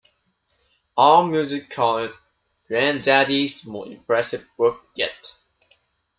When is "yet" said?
4.95-5.35